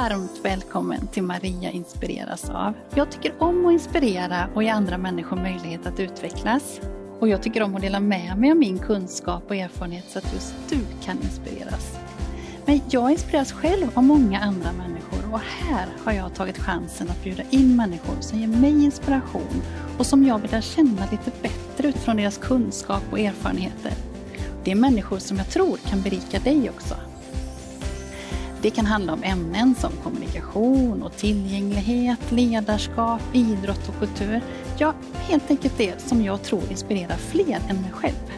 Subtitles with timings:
[0.00, 2.74] varmt välkommen till Maria inspireras av.
[2.94, 6.80] Jag tycker om att inspirera och ge andra människor möjlighet att utvecklas.
[7.20, 10.32] Och jag tycker om att dela med mig av min kunskap och erfarenhet så att
[10.32, 11.98] just du kan inspireras.
[12.66, 17.22] Men jag inspireras själv av många andra människor och här har jag tagit chansen att
[17.22, 19.62] bjuda in människor som ger mig inspiration
[19.98, 23.92] och som jag vill lära känna lite bättre utifrån deras kunskap och erfarenheter.
[24.64, 26.94] Det är människor som jag tror kan berika dig också.
[28.64, 34.40] Det kan handla om ämnen som kommunikation och tillgänglighet, ledarskap, idrott och kultur.
[34.78, 34.94] Ja,
[35.28, 38.32] helt enkelt det som jag tror inspirerar fler än mig själv.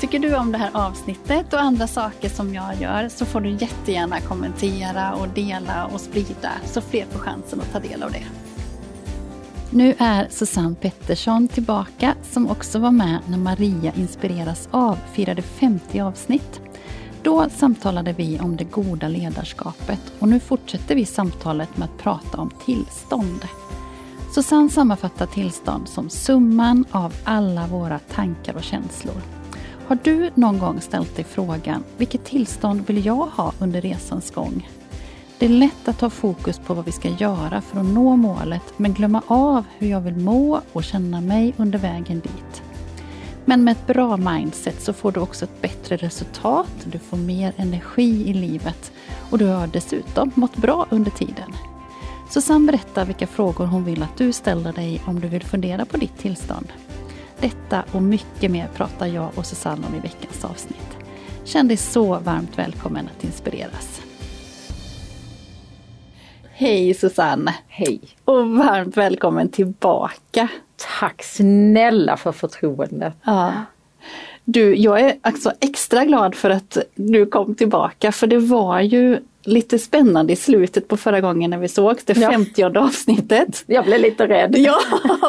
[0.00, 3.50] Tycker du om det här avsnittet och andra saker som jag gör så får du
[3.50, 8.43] jättegärna kommentera och dela och sprida så fler får chansen att ta del av det.
[9.74, 16.00] Nu är Susanne Pettersson tillbaka som också var med när Maria inspireras av firade 50
[16.00, 16.60] avsnitt.
[17.22, 22.38] Då samtalade vi om det goda ledarskapet och nu fortsätter vi samtalet med att prata
[22.38, 23.44] om tillstånd.
[24.34, 29.22] Susanne sammanfattar tillstånd som summan av alla våra tankar och känslor.
[29.86, 34.68] Har du någon gång ställt dig frågan, vilket tillstånd vill jag ha under resans gång?
[35.38, 38.62] Det är lätt att ha fokus på vad vi ska göra för att nå målet,
[38.76, 42.62] men glömma av hur jag vill må och känna mig under vägen dit.
[43.44, 47.52] Men med ett bra mindset så får du också ett bättre resultat, du får mer
[47.56, 48.92] energi i livet
[49.30, 51.52] och du har dessutom mått bra under tiden.
[52.30, 55.96] Susanne berättar vilka frågor hon vill att du ställer dig om du vill fundera på
[55.96, 56.72] ditt tillstånd.
[57.40, 60.96] Detta och mycket mer pratar jag och Susanne om i veckans avsnitt.
[61.44, 64.03] Känn dig så varmt välkommen att inspireras.
[66.56, 67.54] Hej Susanne!
[67.68, 68.00] Hej!
[68.24, 70.48] Och varmt välkommen tillbaka!
[71.00, 73.14] Tack snälla för förtroendet!
[73.24, 73.52] Ja.
[74.44, 79.18] Du, jag är alltså extra glad för att du kom tillbaka för det var ju
[79.42, 82.30] lite spännande i slutet på förra gången när vi såg det ja.
[82.30, 83.64] 50 avsnittet.
[83.66, 84.54] Jag blev lite rädd.
[84.58, 84.80] Ja,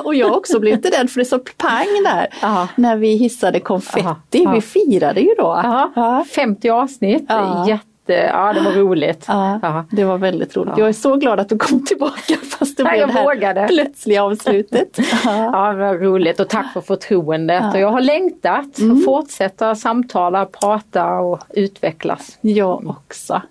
[0.03, 2.67] och jag också blev lite rädd för det så pang där Aha.
[2.75, 4.45] när vi hissade konfetti.
[4.45, 4.55] Aha.
[4.55, 5.47] Vi firade ju då.
[5.47, 6.25] Aha.
[6.35, 7.79] 50 avsnitt, ja
[8.13, 9.25] ja det var roligt.
[9.27, 10.77] Ja, det var väldigt roligt.
[10.77, 13.67] Jag är så glad att du kom tillbaka fast det blev det här vågade.
[13.67, 14.99] plötsliga avslutet.
[15.25, 17.63] ja, det var roligt och tack för förtroendet.
[17.63, 17.71] Ja.
[17.71, 18.97] Och jag har längtat mm.
[18.97, 22.37] att fortsätta samtala, prata och utvecklas.
[22.41, 23.41] Jag också.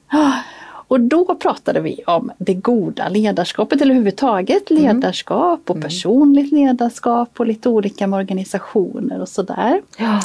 [0.89, 4.83] Och då pratade vi om det goda ledarskapet eller överhuvudtaget mm.
[4.83, 5.83] ledarskap och mm.
[5.89, 9.83] personligt ledarskap och lite olika med organisationer och sådär.
[9.97, 10.21] Ja.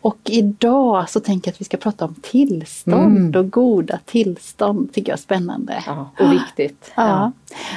[0.00, 3.40] Och idag så tänker jag att vi ska prata om tillstånd mm.
[3.40, 4.92] och goda tillstånd.
[4.92, 5.82] tycker jag är spännande.
[5.86, 6.92] Ja, och viktigt.
[6.94, 7.08] Ja.
[7.08, 7.32] ja.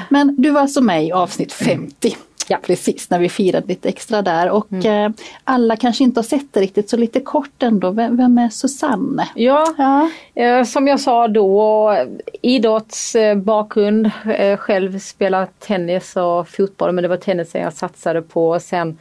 [0.10, 2.16] Men du var alltså med i avsnitt 50.
[2.48, 2.58] Ja.
[2.64, 5.06] Precis, när vi firade lite extra där och mm.
[5.06, 5.12] eh,
[5.44, 9.30] alla kanske inte har sett det riktigt så lite kort ändå, vem, vem är Susanne?
[9.36, 10.10] Ja, ja.
[10.44, 11.96] Eh, som jag sa då,
[12.42, 18.60] idrottsbakgrund, eh, själv spelat tennis och fotboll men det var tennisen jag satsade på.
[18.60, 18.98] Sen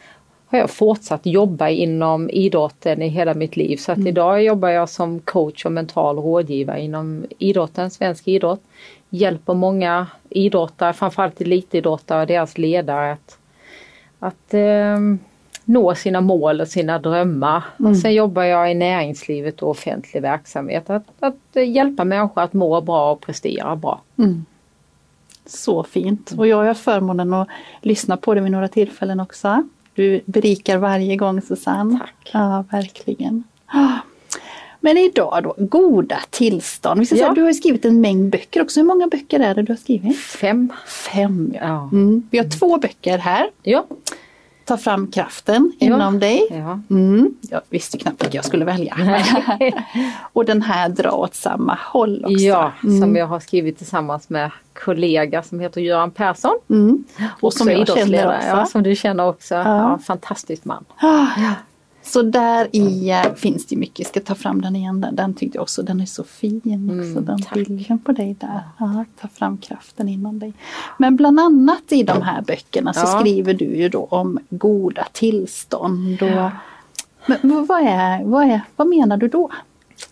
[0.52, 3.76] har jag fortsatt jobba inom idrotten i hela mitt liv.
[3.76, 4.08] Så att mm.
[4.08, 8.62] idag jobbar jag som coach och mental rådgivare inom idrotten, svensk idrott.
[9.10, 13.38] Hjälper många idrottare, framförallt elitidrottare och deras ledare att,
[14.18, 14.98] att eh,
[15.64, 17.64] nå sina mål och sina drömmar.
[17.80, 17.94] Mm.
[17.94, 20.90] Sen jobbar jag i näringslivet och offentlig verksamhet.
[20.90, 24.00] Att, att hjälpa människor att må bra och prestera bra.
[24.18, 24.44] Mm.
[25.46, 27.48] Så fint och jag har förmånen att
[27.80, 29.64] lyssna på det vid några tillfällen också.
[29.94, 31.98] Du berikar varje gång Susanne.
[31.98, 32.30] Tack.
[32.32, 33.44] Ja, verkligen.
[34.80, 37.00] Men idag då, goda tillstånd.
[37.00, 37.24] Vi ska ja.
[37.24, 38.80] säga, du har skrivit en mängd böcker också.
[38.80, 40.18] Hur många böcker är det du har skrivit?
[40.18, 40.72] Fem.
[40.86, 41.88] Fem, ja.
[41.92, 42.28] Mm.
[42.30, 43.50] Vi har två böcker här.
[43.62, 43.86] Ja
[44.72, 45.86] ta fram kraften ja.
[45.86, 46.46] inom dig.
[46.50, 46.80] Ja.
[46.90, 47.34] Mm.
[47.40, 48.96] Jag visste knappt att jag skulle välja.
[50.32, 52.36] och den här drar åt samma håll också.
[52.38, 53.00] Ja, mm.
[53.00, 54.50] som jag har skrivit tillsammans med
[54.84, 56.58] kollega som heter Göran Persson.
[56.70, 57.04] Mm.
[57.40, 58.48] Och som jag känner också.
[58.48, 59.54] Ja, som du känner också.
[59.54, 59.98] Ja.
[60.04, 60.84] fantastisk man.
[60.96, 61.26] Ah.
[62.02, 65.06] Så där i finns det mycket, jag ska ta fram den igen.
[65.12, 66.60] Den, tyckte jag också, den är så fin
[67.00, 67.54] också, mm, den tack.
[67.54, 68.60] bilden på dig där.
[68.78, 70.52] Ja, ta fram kraften inom dig.
[70.98, 73.20] Men bland annat i de här böckerna så ja.
[73.20, 76.22] skriver du ju då om goda tillstånd.
[76.22, 76.50] Och.
[77.26, 79.50] Men vad, är, vad, är, vad menar du då?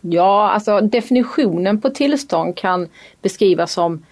[0.00, 2.88] Ja, alltså definitionen på tillstånd kan
[3.22, 4.02] beskrivas som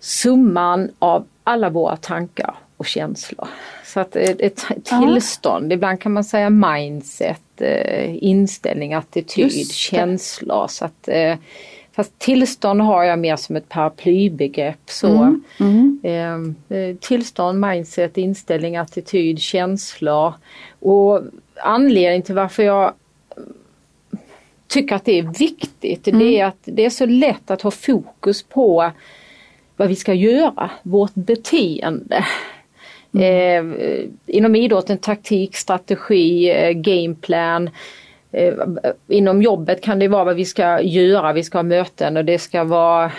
[0.00, 2.54] summan av alla våra tankar
[2.84, 3.48] och känslor.
[3.84, 5.74] Så att ett tillstånd, ja.
[5.74, 10.66] ibland kan man säga mindset, eh, inställning, attityd, känslor.
[10.68, 11.36] Så att, eh,
[11.92, 14.80] fast tillstånd har jag mer som ett paraplybegrepp.
[14.86, 15.42] Så, mm.
[16.02, 16.54] Mm.
[16.68, 20.32] Eh, tillstånd, mindset, inställning, attityd, känslor.
[20.80, 21.20] Och
[21.56, 22.92] anledningen till varför jag
[24.66, 26.08] tycker att det är viktigt.
[26.08, 26.20] Mm.
[26.20, 28.90] Det är att det är så lätt att ha fokus på
[29.76, 32.24] vad vi ska göra, vårt beteende.
[33.14, 33.72] Mm.
[33.72, 37.70] Eh, inom idrotten taktik, strategi, eh, gameplan.
[38.32, 38.54] Eh,
[39.08, 42.38] inom jobbet kan det vara vad vi ska göra, vi ska ha möten och det
[42.38, 43.12] ska vara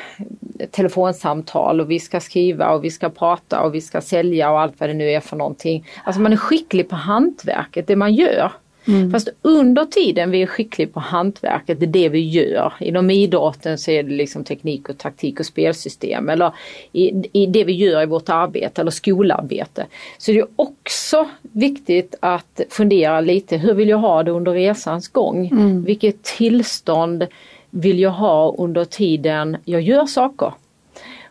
[0.72, 4.80] telefonsamtal och vi ska skriva och vi ska prata och vi ska sälja och allt
[4.80, 5.88] vad det nu är för någonting.
[6.04, 8.52] Alltså man är skicklig på hantverket, det man gör.
[8.88, 9.12] Mm.
[9.12, 12.74] Fast under tiden vi är skickliga på hantverket, det är det vi gör.
[12.80, 16.52] Inom idrotten så är det liksom teknik och taktik och spelsystem eller
[16.92, 19.86] i, i det vi gör i vårt arbete eller skolarbete.
[20.18, 25.08] Så det är också viktigt att fundera lite, hur vill jag ha det under resans
[25.08, 25.48] gång?
[25.48, 25.84] Mm.
[25.84, 27.28] Vilket tillstånd
[27.70, 30.54] vill jag ha under tiden jag gör saker?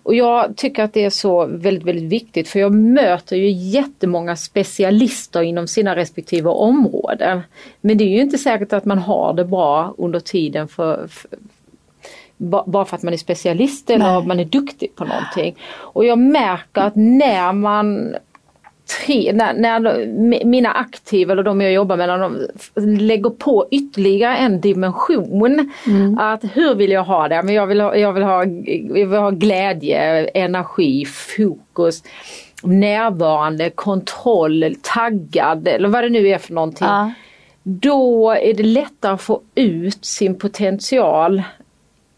[0.04, 4.36] Och jag tycker att det är så väldigt, väldigt viktigt för jag möter ju jättemånga
[4.36, 7.40] specialister inom sina respektive områden.
[7.80, 11.30] Men det är ju inte säkert att man har det bra under tiden för, för
[12.66, 14.16] bara för att man är specialist eller Nej.
[14.16, 15.56] att man är duktig på någonting.
[15.74, 18.16] Och jag märker att när man
[18.86, 22.48] tre, när, när mina aktiva eller de jag jobbar med, när de
[22.98, 25.72] lägger på ytterligare en dimension.
[26.18, 27.42] Att hur vill jag ha det?
[27.42, 32.02] Men jag vill ha, jag vill ha, jag vill ha glädje, energi, fokus,
[32.62, 36.86] närvarande, kontroll, taggad eller vad det nu är för någonting.
[36.86, 37.12] Ja.
[37.62, 41.42] Då är det lättare att få ut sin potential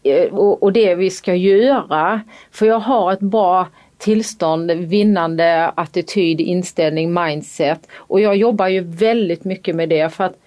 [0.03, 2.21] eh, och, och det vi ska göra.
[2.51, 3.67] För jag har ett bra
[3.97, 7.87] tillstånd, vinnande attityd, inställning, mindset.
[7.95, 10.37] Och jag jobbar ju väldigt mycket med det för att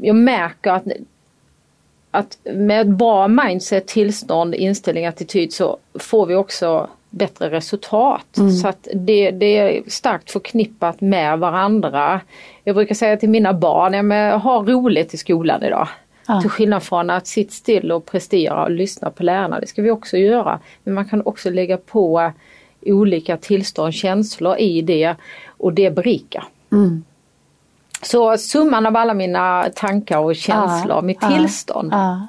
[0.00, 0.84] jag märker att,
[2.10, 8.26] att med ett bra mindset, tillstånd, inställning, attityd så får vi också bättre resultat.
[8.62, 12.20] Så att det, det är starkt förknippat med varandra.
[12.64, 15.88] Jag brukar säga till mina barn, ja, men, ha roligt i skolan idag.
[16.28, 16.40] Ja.
[16.40, 19.60] Till skillnad från att sitta still och prestera och lyssna på lärarna.
[19.60, 20.58] Det ska vi också göra.
[20.84, 22.32] Men man kan också lägga på
[22.82, 25.14] olika tillstånd, känslor i det
[25.46, 26.44] och det berikar.
[26.72, 27.04] Mm.
[28.02, 31.92] Så summan av alla mina tankar och känslor, Ja, mitt ja, tillstånd.
[31.92, 32.26] ja.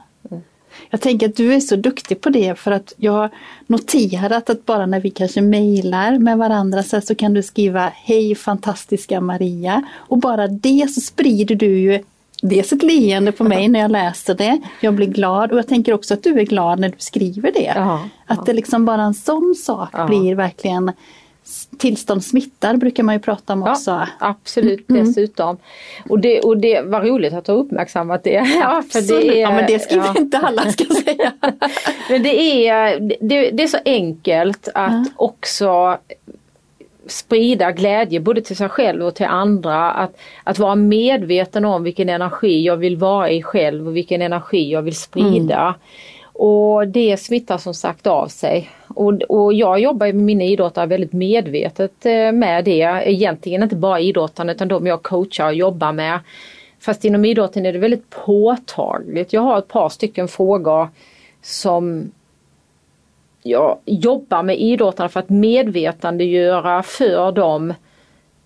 [0.90, 3.30] Jag tänker att du är så duktig på det för att jag har
[3.68, 8.36] noterat att bara när vi kanske mejlar med varandra så, så kan du skriva Hej
[8.36, 12.04] fantastiska Maria och bara det så sprider du ju
[12.42, 14.62] dels ett leende på mig när jag läser det.
[14.82, 17.74] Jag blir glad och jag tänker också att du är glad när du skriver det.
[17.76, 20.06] Ja, att det liksom bara en sån sak Ja.
[20.08, 20.92] blir verkligen
[21.78, 23.92] Tillstånd smittar brukar man ju prata om också.
[23.92, 25.06] Ja, absolut Mm.
[25.06, 25.58] dessutom.
[26.10, 28.32] Och det, och det var roligt att har uppmärksammat det.
[28.62, 30.16] Ja, för det är, ja men det skriver ja.
[30.18, 31.32] inte alla ska säga.
[32.10, 35.06] Men det är, det, det är så enkelt att Ja.
[35.16, 35.98] också
[37.10, 39.92] sprida glädje både till sig själv och till andra.
[39.92, 44.72] Att, att vara medveten om vilken energi jag vill vara i själv och vilken energi
[44.72, 45.76] jag vill sprida.
[46.42, 48.70] Och det smittar som sagt av sig.
[48.88, 53.04] Och, och jag jobbar med mina idrottare väldigt medvetet eh, med det.
[53.06, 56.20] Egentligen inte bara idrottarna utan de jag coachar och jobbar med.
[56.80, 59.34] Fast inom idrotten är det väldigt påtagligt.
[59.34, 60.88] Jag har ett par stycken frågor
[61.42, 62.12] som
[63.44, 67.74] jag jobbar med idrottarna för att medvetandegöra för dem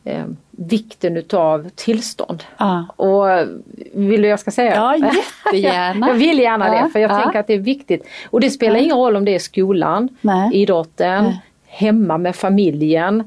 [0.03, 2.43] eh, vikten utav tillstånd.
[2.57, 2.85] Ja.
[2.95, 3.47] Och
[3.93, 4.75] vill du jag ska säga?
[4.75, 6.07] Ja, jättegärna.
[6.07, 7.21] jag vill gärna Ja, det för jag ja.
[7.21, 8.07] tänker att det är viktigt.
[8.29, 10.49] Och det spelar ingen roll om det är skolan, Nej.
[10.53, 11.41] idrotten, Nej.
[11.67, 13.19] hemma med familjen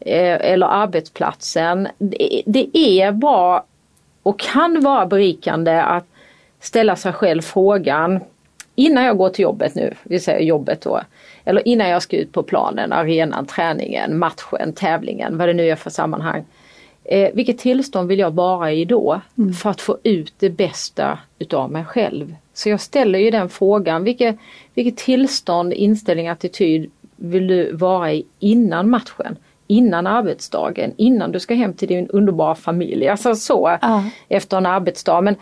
[0.00, 1.88] eh, eller arbetsplatsen.
[1.98, 3.64] Det, det är bra
[4.22, 6.06] och kan vara berikande att
[6.60, 8.20] ställa sig själv frågan
[8.76, 11.00] innan jag går till jobbet nu, vi säger jobbet då,
[11.44, 15.76] eller innan jag ska ut på planen, arenan, träningen, matchen, tävlingen, vad det nu är
[15.76, 16.44] för sammanhang.
[17.04, 19.20] Eh, vilket tillstånd vill jag vara i då
[19.62, 22.34] för att få ut det bästa utav mig själv?
[22.54, 24.36] Så jag ställer ju den frågan, vilket,
[24.74, 29.36] vilket tillstånd, inställning, attityd vill du vara i innan matchen?
[29.66, 33.08] Innan arbetsdagen, innan du ska hem till din underbara familj.
[33.08, 34.04] Alltså så Ja.
[34.28, 35.20] efter en arbetsdag.
[35.20, 35.36] Men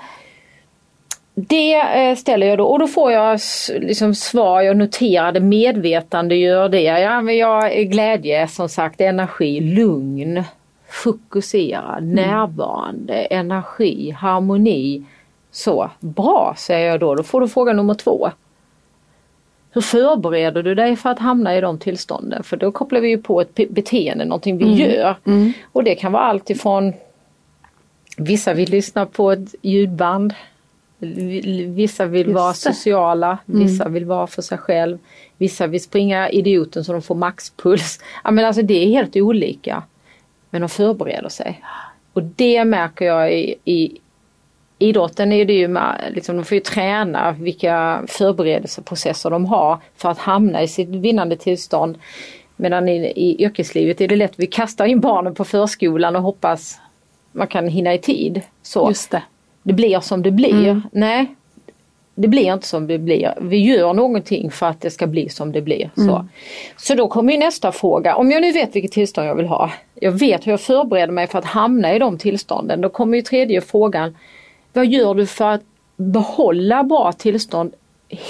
[1.34, 3.40] det eh, ställer jag då och då får jag
[3.80, 6.82] liksom svar, jag noterar det, medvetande gör det.
[6.82, 10.42] Ja, men jag är glädje, som sagt, energi, lugn,
[10.88, 15.04] fokuserad, närvarande, energi, harmoni.
[15.50, 17.14] Så, bra säger jag då.
[17.14, 18.30] Då får du fråga nummer två.
[19.70, 22.42] Hur förbereder du dig för att hamna i de tillstånden?
[22.42, 25.16] För då kopplar vi ju på ett be- beteende, någonting vi gör.
[25.72, 26.92] Och det kan vara allt ifrån
[28.16, 30.34] Vissa vill lyssna på ett ljudband.
[31.66, 34.98] Vissa vill Just vara sociala, vissa vill vara för sig själv.
[35.38, 38.00] Vissa vill springa idioten så de får maxpuls.
[38.24, 39.82] Ja, men alltså det är helt olika.
[40.50, 41.62] Men de förbereder sig.
[42.12, 43.98] Och det märker jag i, i
[44.78, 45.78] idrotten är det ju,
[46.10, 51.36] liksom, de får ju träna vilka förberedelseprocesser de har för att hamna i sitt vinnande
[51.36, 51.98] tillstånd.
[52.56, 56.80] Medan i, i yrkeslivet är det lätt, vi kastar in barnen på förskolan och hoppas
[57.32, 58.40] man kan hinna i tid.
[58.62, 58.86] Så.
[59.64, 59.72] Det.
[59.72, 60.68] blir som det blir.
[60.68, 60.82] Mm.
[60.92, 61.26] Nej,
[62.14, 63.34] det blir inte som det blir.
[63.40, 65.90] Vi gör någonting för att det ska bli som det blir.
[65.94, 66.28] Så, mm.
[66.76, 68.16] så då kommer nästa fråga.
[68.16, 69.72] Om jag nu vet vilket tillstånd jag vill ha.
[69.94, 72.80] Jag vet hur jag förbereder mig för att hamna i de tillstånden.
[72.80, 74.16] Då kommer ju tredje frågan.
[74.72, 75.62] Vad gör du för att
[75.96, 77.74] behålla bra tillstånd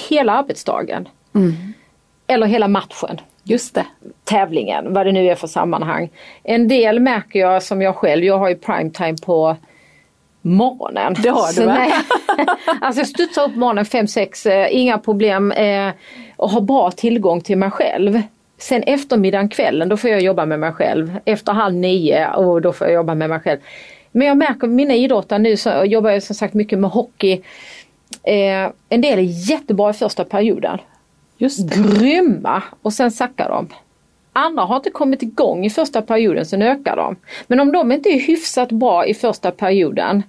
[0.08, 1.08] hela arbetsdagen?
[1.34, 1.52] Mm.
[2.26, 3.20] Eller hela matchen.
[3.42, 3.86] Just det.
[4.24, 6.10] Tävlingen, vad det nu är för sammanhang.
[6.42, 9.56] En del märker jag som jag själv, jag har ju primetime på
[10.44, 11.14] morgonen.
[11.22, 11.86] Det har du va?
[12.80, 15.90] alltså jag studsar upp morgonen 5-6, eh, inga problem eh,
[16.36, 18.22] och har bra tillgång till mig själv.
[18.58, 21.18] Sen eftermiddagen, kvällen, då får jag jobba med mig själv.
[21.24, 23.58] Efter halv nio och då får jag jobba med mig själv.
[24.12, 27.32] Men jag märker mina idrottare nu så jobbar jag som sagt mycket med hockey.
[28.22, 30.78] Eh, en del är jättebra i första perioden.
[31.38, 31.76] Just det.
[31.76, 33.68] Grymma och sen sackar de.
[34.32, 37.16] Andra har inte kommit igång i första perioden, sen ökar de.
[37.46, 40.22] Men om de inte är hyfsat bra i första perioden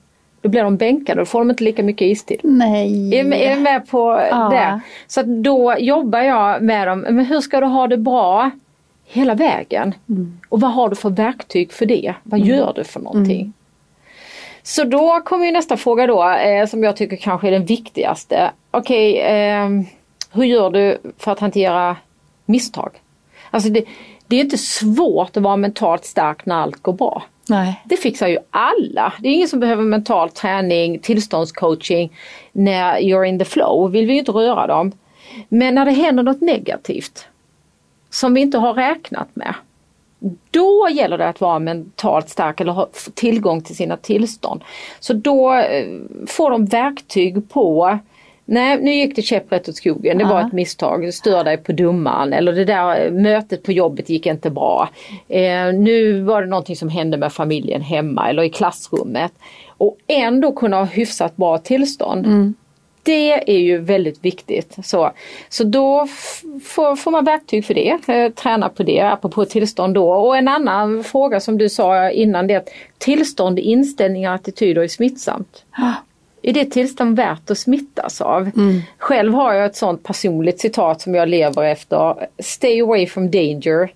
[0.45, 2.39] då blir de bänkade och får de inte lika mycket istid.
[2.43, 3.15] Nej.
[3.15, 4.49] Är, är du med på ja.
[4.49, 4.79] det?
[5.07, 8.51] Så att då jobbar jag med dem, men hur ska du ha det bra
[9.05, 9.93] hela vägen?
[10.09, 10.39] Mm.
[10.49, 12.13] Och vad har du för verktyg för det?
[12.23, 12.49] Vad mm.
[12.49, 13.41] gör du för någonting?
[13.41, 13.53] Mm.
[14.63, 18.51] Så då kommer nästa fråga då eh, som jag tycker kanske är den viktigaste.
[18.71, 19.69] Okej, okay, eh,
[20.31, 21.97] hur gör du för att hantera
[22.45, 22.91] misstag?
[23.51, 23.83] Alltså det,
[24.27, 27.23] det är inte svårt att vara mentalt stark när allt går bra.
[27.49, 27.81] Nej.
[27.85, 29.13] Det fixar ju alla.
[29.19, 32.17] Det är ingen som behöver mental träning, tillståndscoaching
[32.51, 33.91] när you're in the flow.
[33.91, 34.91] vill vi ju inte röra dem.
[35.49, 37.27] Men när det händer något negativt
[38.09, 39.53] som vi inte har räknat med.
[40.51, 44.63] Då gäller det att vara mentalt stark eller ha tillgång till sina tillstånd.
[44.99, 45.87] Så då eh,
[46.27, 47.99] får de verktyg på
[48.45, 50.17] Nej, nu gick det käpprätt åt skogen.
[50.17, 50.29] Det ja.
[50.29, 51.13] var ett misstag.
[51.13, 54.89] Stör dig på dumman eller det där mötet på jobbet gick inte bra.
[55.27, 59.31] Eh, nu var det någonting som hände med familjen hemma eller i klassrummet.
[59.77, 62.25] Och ändå kunna ha hyfsat bra tillstånd.
[62.25, 62.53] Mm.
[63.03, 64.75] Det är ju väldigt viktigt.
[64.83, 65.11] Så,
[65.49, 66.07] så då
[66.63, 70.11] får, man verktyg för det, eh, träna på det, apropå tillstånd då.
[70.11, 74.87] Och en annan fråga som du sa innan det är att tillstånd, inställningar, attityder är
[74.87, 75.63] smittsamt
[76.47, 78.41] är det tillstånd värt att smittas av?
[78.55, 78.81] Mm.
[78.97, 82.27] Själv har jag ett sånt personligt citat som jag lever efter.
[82.39, 83.91] Stay away from danger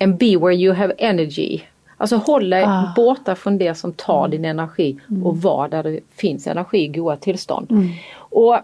[0.00, 1.60] and be where you have energy.
[1.96, 2.92] Alltså håll dig ah.
[2.96, 4.30] borta från det som tar mm.
[4.30, 5.26] din energi mm.
[5.26, 7.70] och var där det finns energi i goda tillstånd.
[7.70, 7.88] Mm.
[8.16, 8.58] Och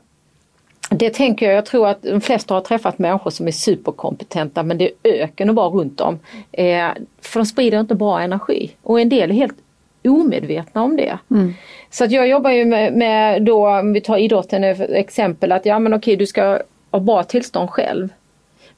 [0.91, 4.79] det tänker jag, jag tror att de flesta har träffat människor som är superkompetenta men
[4.79, 6.19] det är öken att vara runt dem.
[6.53, 6.89] Eh,
[7.21, 9.57] för de sprider inte bra energi och en del är helt
[10.04, 11.18] omedvetna om det.
[11.30, 11.54] Mm.
[11.90, 15.78] Så att jag jobbar ju med, med, då, om vi tar idrotten exempel, att ja
[15.78, 16.58] men okej du ska
[16.90, 18.08] ha bra tillstånd själv.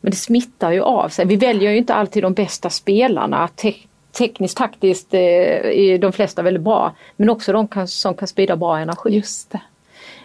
[0.01, 1.27] Men det smittar ju av sig.
[1.27, 3.49] Vi väljer ju inte alltid de bästa spelarna.
[3.49, 3.75] Te
[4.19, 6.95] tekniskt, taktiskt eh, är de flesta väldigt bra.
[7.17, 9.11] Men också de kan, som kan sprida bra energi.
[9.11, 9.61] Just det.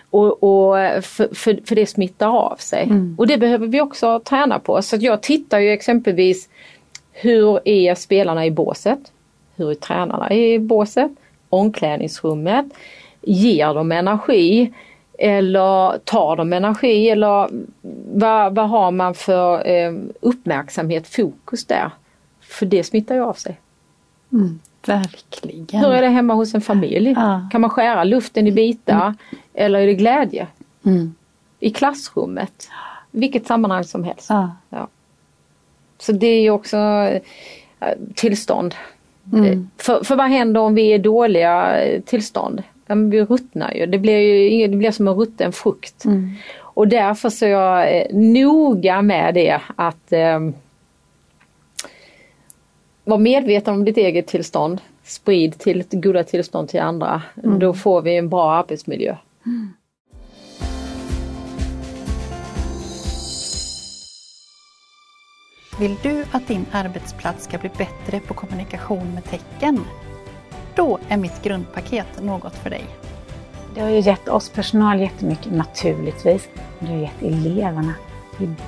[0.09, 2.83] Och, och för, för, för, det smittar av sig.
[2.83, 3.15] Mm.
[3.17, 4.81] Och det behöver vi också träna på.
[4.81, 6.49] Så jag tittar ju exempelvis
[7.11, 8.99] hur är spelarna i båset?
[9.61, 11.11] Hur är tränarna i båset,
[11.49, 12.65] omklädningsrummet,
[13.21, 14.73] ger de energi
[15.19, 17.49] eller tar de energi eller
[18.13, 21.91] vad, vad har man för eh, uppmärksamhet, fokus där?
[22.41, 23.59] För det smittar ju av sig.
[24.31, 25.81] Mm, verkligen.
[25.83, 27.13] Hur är det hemma hos en familj?
[27.15, 27.47] Ja.
[27.51, 29.15] Kan man skära luften i bitar mm.
[29.53, 30.47] eller är det glädje?
[30.85, 31.15] Mm.
[31.59, 32.69] I klassrummet,
[33.11, 34.29] vilket sammanhang som helst.
[34.29, 34.51] Ja.
[34.69, 34.87] ja.
[35.97, 37.21] Så det är också eh,
[38.15, 38.75] tillstånd
[39.33, 39.69] Mm.
[39.77, 42.63] För, för vad händer om vi är dåliga eh, tillstånd?
[42.87, 43.85] Ja, men vi ruttnar ju.
[43.85, 46.05] Det blir ju det blir som en rutten frukt.
[46.05, 46.29] Mm.
[46.59, 50.39] Och därför så är jag eh, noga med det att eh,
[53.03, 54.81] vara medveten om ditt eget tillstånd.
[55.03, 57.21] Sprid till goda tillstånd till andra.
[57.43, 57.59] Mm.
[57.59, 59.15] Då får vi en bra arbetsmiljö.
[65.81, 69.85] Vill du att din arbetsplats ska bli bättre på kommunikation med tecken?
[70.75, 72.85] Då är mitt grundpaket något för dig.
[73.75, 76.49] Det har ju gett oss personal jättemycket naturligtvis.
[76.79, 77.93] Det har gett eleverna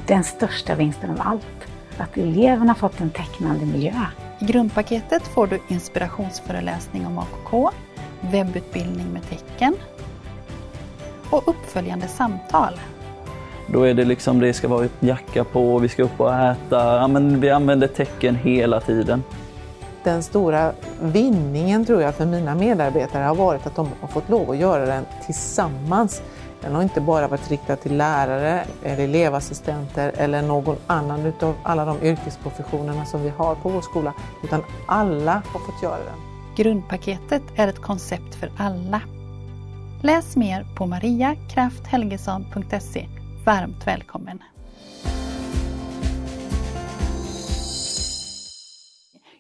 [0.08, 1.68] den största vinsten av allt.
[1.98, 3.94] Att eleverna fått en tecknande miljö.
[4.40, 7.72] I grundpaketet får du inspirationsföreläsning om AKK,
[8.22, 9.76] webbutbildning med tecken
[11.30, 12.80] och uppföljande samtal
[13.68, 16.96] då är det liksom, det ska vara jacka på, vi ska upp och äta.
[16.96, 19.24] Ja, men vi använder tecken hela tiden.
[20.04, 24.52] den stora vinningen tror jag för mina medarbetare har varit att de har fått lov
[24.52, 26.22] att göra den tillsammans.
[26.62, 31.86] Den har inte bara varit riktad till lärare, eller elevassistenter eller någon annan utav alla
[31.86, 36.20] de yrkesprofessionerna som vi har på vår skola, utan alla har fått göra den.
[36.56, 39.02] Grundpaketet är ett koncept för alla.
[40.02, 43.08] Läs mer på mariakrafthelgesson.se.
[43.46, 44.53] Varmt välkommen!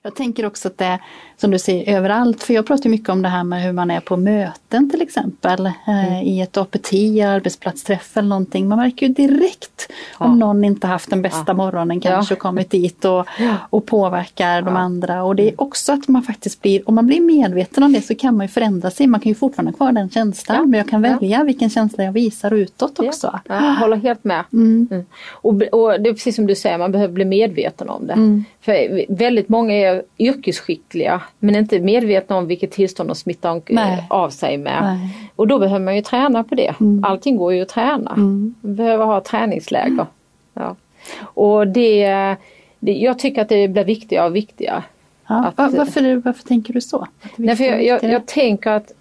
[0.05, 1.00] Jag tänker också att det
[1.38, 2.43] som du säger, överallt.
[2.43, 5.65] För jag pratar mycket om det här med hur man är på möten till exempel.
[5.65, 6.24] Eh, mm.
[6.24, 6.93] I ett APT,
[7.25, 8.67] arbetsplatsträff eller någonting.
[8.67, 10.25] Man märker ju direkt ja.
[10.25, 11.53] om någon inte haft den bästa ja.
[11.53, 12.36] morgonen kanske ja.
[12.36, 13.27] och kommit dit och,
[13.69, 15.24] och påverkar de andra.
[15.24, 18.15] Och det är också att man faktiskt blir, om man blir medveten om det så
[18.15, 19.07] kan man ju förändra sig.
[19.07, 20.69] Man kan ju fortfarande ha kvar den känslan.
[20.69, 23.39] Men jag kan välja vilken känsla jag visar utåt också.
[23.48, 23.55] Ja.
[23.55, 24.43] Jag håller helt med.
[24.53, 24.88] Mm.
[24.91, 25.05] Mm.
[25.31, 28.43] Och, och, det är precis som du säger, man behöver bli medveten om det.
[28.63, 34.08] För väldigt många är yrkesskickliga men inte medvetna om vilket tillstånd de smittar Nej.
[34.10, 34.84] av sig med.
[34.84, 35.29] Nej.
[35.36, 36.74] Och då behöver man ju träna på det.
[36.79, 37.03] Mm.
[37.03, 38.12] Allting går ju att träna.
[38.12, 38.55] Mm.
[38.62, 39.88] Man behöver ha träningsläger.
[39.88, 40.05] Mm.
[40.53, 40.75] Ja.
[41.22, 42.36] Och det,
[42.79, 44.84] det, jag tycker att det blir viktigare och viktigare.
[45.27, 47.08] Ja, att, varför, varför tänker du så?
[47.36, 48.91] Nej, för jag, jag, jag tänker att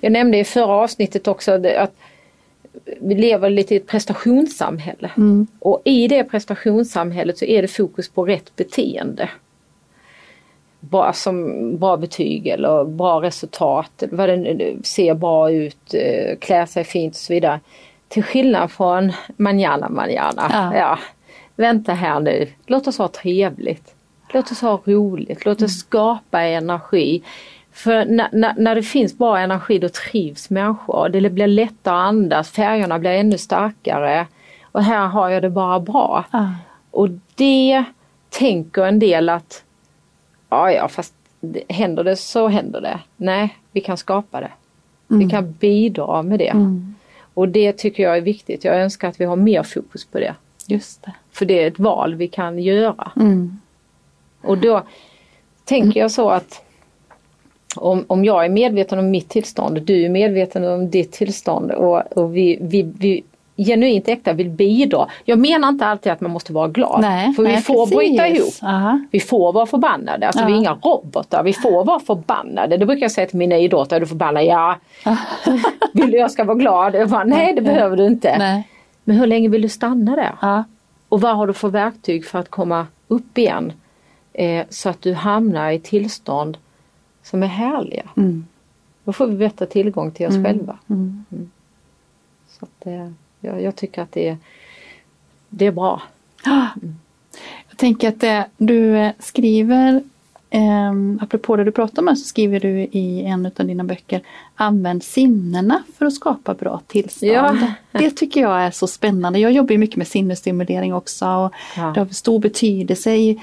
[0.00, 1.94] jag nämnde i förra avsnittet också att
[3.00, 5.10] vi lever lite i ett prestationssamhälle.
[5.16, 5.46] Mm.
[5.58, 9.28] Och i det prestationssamhället så är det fokus på rätt beteende.
[10.80, 16.84] Bra, som bra betyg eller bra resultat, vad det ser bra ut, eh, klä sig
[16.84, 17.60] fint och så vidare.
[18.08, 20.50] Till skillnad från manjana manjana.
[20.52, 20.76] Ja.
[20.76, 20.98] ja.
[21.56, 23.94] Vänta här nu, låt oss ha trevligt.
[24.32, 25.68] Låt oss ha roligt, låt oss mm.
[25.68, 27.22] skapa energi.
[27.72, 31.08] För när, när, det finns bra energi då trivs människor.
[31.08, 34.26] Det blir lättare att andas, färgerna blir ännu starkare.
[34.72, 36.24] Och här har jag det bara bra.
[36.30, 36.48] Ah.
[36.90, 37.84] Och det
[38.28, 39.64] tänker en del att,
[40.48, 41.14] ja ja fast
[41.68, 43.00] händer det så händer det.
[43.16, 44.50] Nej, vi kan skapa det.
[45.10, 45.26] Mm.
[45.26, 46.48] Vi kan bidra med det.
[46.48, 46.94] Mm.
[47.34, 48.64] Och det tycker jag är viktigt.
[48.64, 50.34] Jag önskar att vi har mer fokus på det.
[50.66, 51.12] Just det.
[51.32, 53.12] För det är ett val vi kan göra.
[53.16, 53.60] Mm.
[54.42, 54.82] Och då
[55.64, 56.64] tänker jag så att
[57.76, 62.16] om, om jag är medveten om mitt tillstånd, du är medveten om ditt tillstånd och,
[62.16, 63.22] och vi, vi, vi
[63.64, 65.08] genuint äkta vill bidra.
[65.24, 67.00] Jag menar inte alltid att man måste vara glad.
[67.00, 67.96] Nej, för vi nej, får precis.
[67.96, 68.54] bryta ihop.
[68.62, 69.00] Aha.
[69.10, 70.26] Vi får vara förbannade.
[70.26, 71.42] Alltså vi är inga robotar.
[71.42, 72.76] Vi får vara förbannade.
[72.76, 73.98] Det brukar jag säga till mina idrottare.
[73.98, 74.44] Är du förbannad?
[74.44, 74.76] Ja.
[75.92, 76.94] vill du jag ska vara glad?
[76.94, 78.38] Jag bara, nej det behöver du inte.
[78.38, 78.68] Nej.
[79.04, 80.34] Men hur länge vill du stanna där?
[80.40, 80.64] Ja.
[81.08, 83.72] Och vad har du för verktyg för att komma upp igen?
[84.32, 86.56] Eh, så att du hamnar i tillstånd
[87.22, 88.08] som är härliga.
[88.16, 88.46] Mm.
[89.04, 90.44] Då får vi bättre tillgång till oss mm.
[90.44, 90.78] själva.
[90.88, 91.24] Mm.
[91.32, 91.50] mm.
[92.48, 94.36] Så att, eh, jag, jag, tycker att det är,
[95.48, 96.02] det är bra.
[96.46, 96.94] Mm.
[97.68, 100.02] Jag tänker att det, du eh, skriver
[100.50, 104.22] eh, apropå det du pratar om så skriver du i en av dina böcker
[104.54, 107.32] Använd sinnena för att skapa bra tillstånd.
[107.32, 107.72] Ja.
[107.92, 109.38] Det tycker jag är så spännande.
[109.38, 111.92] Jag jobbar mycket med sinnesstimulering också och ja.
[111.94, 113.40] det har stor betydelse i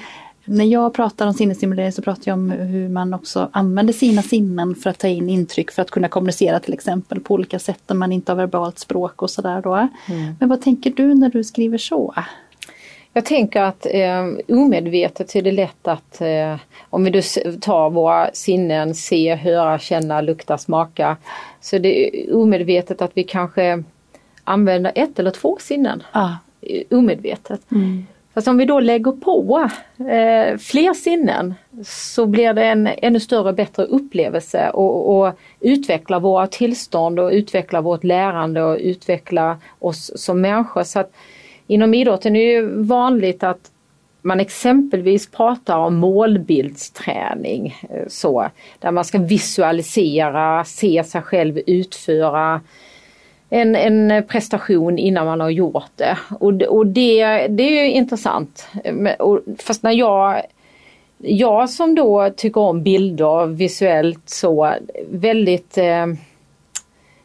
[0.48, 4.74] när jag pratar om sinnesstimulering så pratar jag om hur man också använder sina sinnen
[4.74, 7.96] för att ta in intryck för att kunna kommunicera till exempel på olika sätt när
[7.96, 9.74] man inte har verbalt språk och sådär då.
[9.74, 10.34] Mm.
[10.40, 12.14] Men vad tänker du när du skriver så?
[13.12, 16.56] Jag tänker att eh, omedvetet är det lätt att eh,
[16.90, 17.20] om vi då
[17.60, 21.16] tar våra sinnen, se, höra, känna, lukta, smaka.
[21.60, 23.82] Så det är omedvetet att vi kanske
[24.44, 26.02] använder ett eller två sinnen.
[26.12, 26.30] Ah.
[26.90, 27.70] Omedvetet.
[27.70, 28.06] Mm.
[28.38, 33.52] Fast om vi då lägger på eh, fler sinnen så blir det en ännu större
[33.52, 40.40] bättre upplevelse och, och utveckla våra tillstånd och utveckla vårt lärande och utveckla oss som
[40.40, 40.82] människor.
[40.82, 41.12] Så att
[41.66, 43.70] inom idrotten är det vanligt att
[44.22, 48.48] man exempelvis pratar om målbildsträning, eh, så,
[48.78, 52.60] där man ska visualisera, se sig själv utföra
[53.50, 56.18] en, en prestation innan man har gjort det.
[56.40, 58.68] Och, och det, det är ju intressant.
[59.18, 60.42] Och, fast när jag
[61.18, 64.74] jag som då tycker om bilder visuellt så
[65.10, 66.06] väldigt eh,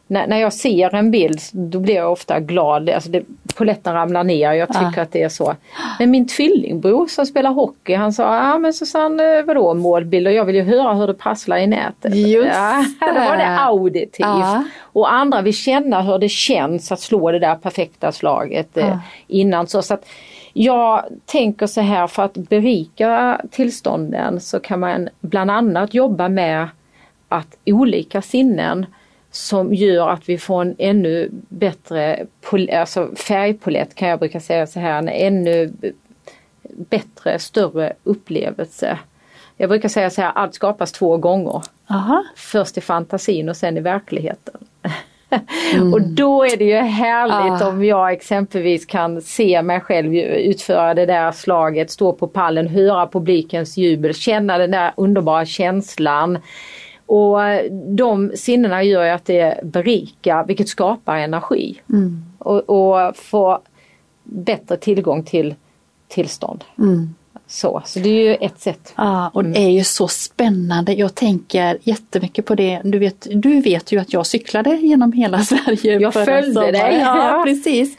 [0.06, 2.90] när, när jag ser en bild då blir jag ofta glad.
[2.90, 3.22] Alltså det,
[3.54, 5.02] poletten ramlar ner, jag tycker ja.
[5.02, 5.54] att det är så.
[5.98, 10.44] Men min tvillingbror som spelar hockey han sa, ja ah, men Susanne vadå målbilder, jag
[10.44, 12.14] vill ju höra hur det prasslar i nätet.
[12.14, 14.26] Just ja, Då var det auditivt.
[14.26, 14.64] Ja.
[14.82, 19.66] Och andra vill känna hur det känns att slå det där perfekta slaget eh, innan.
[19.66, 20.06] Så, så att,
[20.56, 26.68] jag tänker så här för att berika tillstånden så kan man bland annat jobba med
[27.28, 28.86] att olika sinnen
[29.34, 32.26] som gör att vi får en ännu bättre
[32.72, 35.72] alltså färgpolett kan jag brukar säga så här, en ännu
[36.62, 38.98] bättre, större upplevelse.
[39.56, 41.62] Jag brukar säga så här, allt skapas två gånger.
[41.90, 42.24] Aha.
[42.36, 44.54] Först i fantasin och sen i verkligheten.
[45.92, 47.68] och då är det ju härligt Ah.
[47.68, 53.06] om jag exempelvis kan se mig själv utföra det där slaget, stå på pallen, höra
[53.06, 56.38] publikens jubel, känna den där underbara känslan.
[57.06, 61.80] Och eh, de sinnena gör ju att det berikar, vilket skapar energi.
[61.90, 62.24] Mm.
[62.38, 63.60] Och, och få
[64.24, 65.54] bättre tillgång till
[66.08, 66.64] tillstånd.
[66.78, 67.14] Mm.
[67.46, 68.92] Så, så det är ju ett sätt.
[68.96, 70.92] Ja, och det är ju så spännande.
[70.94, 72.80] Jag tänker jättemycket på det.
[72.84, 75.98] Du vet, du vet ju att jag cyklade genom hela Sverige.
[75.98, 76.98] Jag följde dig.
[77.00, 77.42] Ja, Ja.
[77.46, 77.96] precis.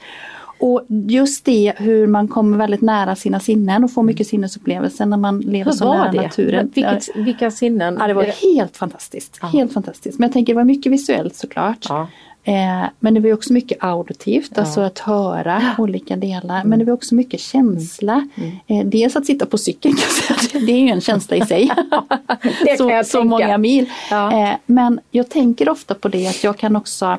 [0.60, 5.18] Och just det hur man kommer väldigt nära sina sinnen och får mycket sinnesupplevelser när
[5.18, 6.22] man lever Hur så nära det?
[6.22, 6.72] naturen.
[6.76, 7.98] Vilket, vilka sinnen?
[8.00, 9.38] Ja, det var helt fantastiskt.
[9.42, 9.48] Ja.
[9.48, 10.20] Helt fantastiskt.
[10.20, 11.86] Men jag tänker det var mycket visuellt såklart.
[11.90, 12.08] Ja.
[12.44, 14.62] Eh, men det var också mycket auditivt, Ja.
[14.62, 16.64] alltså att höra olika delar.
[16.64, 18.28] Men det var också mycket känsla.
[18.36, 18.52] Mm.
[18.68, 19.96] Eh, dels att sitta på cykeln,
[20.54, 21.72] det är ju en känsla i sig.
[22.78, 23.90] Så, så många mil.
[24.12, 24.32] Ja.
[24.50, 27.18] Eh, men jag tänker ofta på det att jag kan också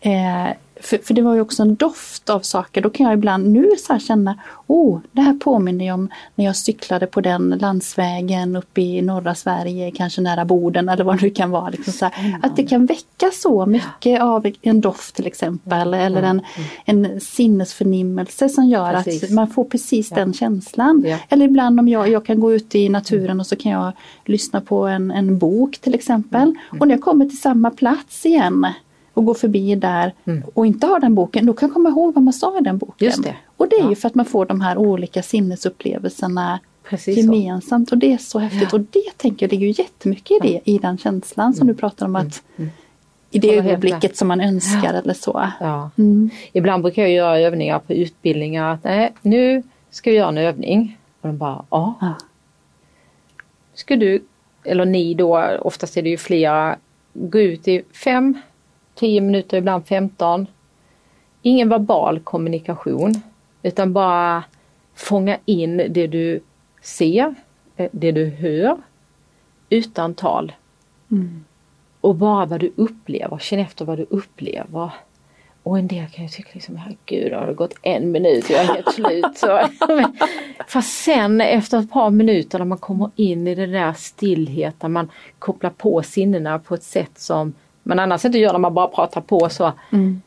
[0.00, 0.46] eh,
[0.80, 2.80] för, för det var ju också en doft av saker.
[2.80, 6.56] Då kan jag ibland nu så känna, oh, det här påminner ju om när jag
[6.56, 11.30] cyklade på den landsvägen uppe i norra Sverige, kanske nära Boden eller vad det nu
[11.30, 11.68] kan vara.
[11.68, 16.22] Liksom så här, att det kan väcka så mycket av en doft till exempel eller
[16.22, 16.42] en,
[16.84, 19.30] en sinnesförnimmelse som gör att Precis.
[19.30, 21.04] man får precis den känslan.
[21.06, 21.16] Ja.
[21.28, 23.92] Eller ibland om jag, jag kan gå ut i naturen och så kan jag
[24.24, 26.42] lyssna på en, en bok till exempel.
[26.42, 26.80] Mm.
[26.80, 28.66] Och när jag kommer till samma plats igen
[29.18, 30.14] och går förbi där
[30.54, 32.78] och inte har den boken, då kan jag komma ihåg vad man sa i den
[32.78, 32.94] boken.
[33.06, 33.10] Mm.
[33.10, 33.36] Just det.
[33.56, 33.90] Och det är Ja.
[33.90, 37.20] ju för att man får de här olika sinnesupplevelserna Precis så.
[37.34, 38.72] gemensamt och det är så häftigt.
[38.72, 42.06] Och det tänker jag ligger ju jättemycket i det, i den känslan som du pratar
[42.06, 42.42] om att
[43.30, 45.48] i det Håller helt ögonblicket som man önskar eller så.
[45.60, 45.90] Ja.
[45.98, 46.30] Mm.
[46.52, 48.74] Ibland brukar jag göra övningar på utbildningar.
[48.74, 50.98] Att, nej, nu ska vi göra en övning.
[51.20, 51.94] Och de bara, ja.
[52.00, 52.14] Ja.
[53.74, 54.24] Ska du,
[54.64, 56.76] eller ni då, oftast är det ju flera,
[57.12, 58.38] gå ut i fem,
[58.98, 60.46] tio minuter, ibland 15.
[61.42, 63.14] Ingen verbal kommunikation.
[63.62, 64.44] Utan bara
[64.94, 66.40] fånga in det du
[66.82, 67.34] ser,
[67.76, 68.76] eh, det du hör.
[69.70, 70.52] Utan tal.
[71.10, 71.44] Mm.
[72.00, 74.90] Och bara vad du upplever, känn efter vad du upplever.
[75.62, 78.64] Och en del kan ju tycka liksom, herregud har det gått en minut, jag är
[78.64, 79.38] helt slut.
[79.38, 79.68] Så.
[80.68, 85.10] Fast sen efter ett par minuter när man kommer in i den där stillheten, man
[85.38, 87.54] kopplar på sinnena på ett sätt som
[87.88, 89.72] man annars inte gör när man bara pratar på så.
[89.92, 90.22] Mm.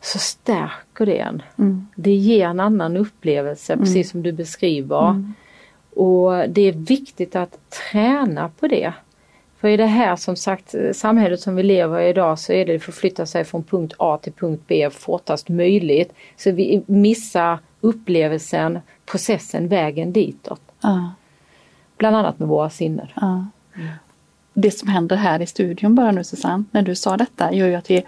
[0.00, 1.42] Så stärker det en.
[1.58, 1.86] Mm.
[1.96, 5.32] Det ger en annan upplevelse precis som du beskriver.
[5.96, 8.92] Och det är viktigt att träna på det.
[9.60, 12.76] För i det här som sagt samhället som vi lever i idag så är det
[12.76, 16.12] att förflytta sig från punkt A till punkt B fortast möjligt.
[16.36, 20.60] Så vi missar upplevelsen, processen, vägen ditåt.
[20.80, 21.10] Ja.
[21.96, 23.08] Bland annat med våra sinnen.
[23.14, 23.46] Ja.
[24.54, 27.74] Det som händer här i studion bara nu Susanne, när du sa detta, gör ju
[27.74, 28.04] att vi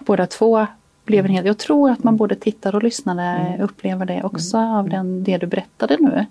[0.00, 0.66] båda två
[1.04, 1.46] blev en hel...
[1.46, 5.46] Jag tror att man både tittar och lyssnare upplever det också av den, det du
[5.46, 6.26] berättade nu.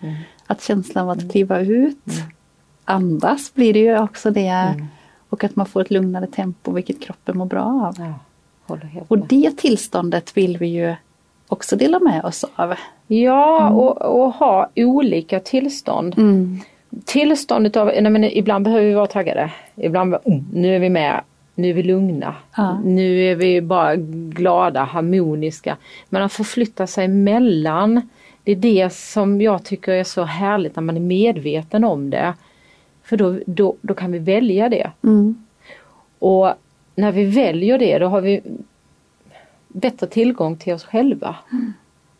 [0.47, 2.03] Att känslan av att kliva ut,
[2.85, 4.87] andas blir det ju också det.
[5.29, 7.95] Och att man får ett lugnare tempo, vilket kroppen mår bra av.
[7.97, 8.13] Ja,
[9.07, 10.95] Och det tillståndet vill vi ju
[11.47, 12.73] också dela med oss av.
[13.07, 16.15] Ja, och, och ha olika tillstånd.
[17.05, 19.51] Tillståndet av, nej men ibland behöver vi vara taggade.
[19.75, 21.21] Ibland, oh, nu är vi med,
[21.55, 22.35] nu är vi lugna.
[22.57, 22.79] Ja.
[22.85, 23.95] Nu är vi bara
[24.29, 25.77] glada, harmoniska.
[26.09, 28.09] Men att förflytta sig mellan,
[28.43, 32.33] det är det som jag tycker är så härligt när man är medveten om det.
[33.03, 34.91] För då, då, då kan vi välja det.
[35.03, 35.45] Mm.
[36.19, 36.53] Och
[36.95, 38.41] när vi väljer det då har vi
[39.67, 41.35] bättre tillgång till oss själva.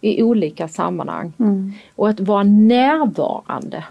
[0.01, 1.34] I olika sammanhang.
[1.39, 1.73] Mm.
[1.95, 3.84] Och att vara närvarande.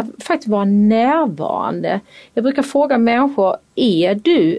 [0.00, 2.00] Att faktiskt vara närvarande.
[2.34, 4.58] Jag brukar fråga människor, är du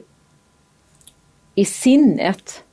[1.56, 2.64] i sinnet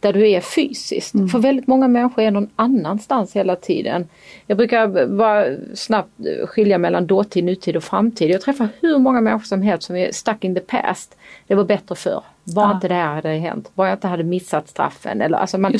[0.00, 1.12] där du är fysiskt?
[1.32, 4.08] För väldigt många människor är någon annanstans hela tiden.
[4.46, 6.10] Jag brukar bara snabbt
[6.46, 8.30] skilja mellan dåtid, nutid och framtid.
[8.30, 11.16] Jag träffar hur många människor som helst som är stuck in the past.
[11.46, 12.22] Det var bättre förr.
[12.44, 12.74] Bara Ja.
[12.74, 13.70] inte det här hade hänt.
[13.74, 15.20] Bara jag inte hade missat straffen.
[15.22, 15.74] Eller, alltså man,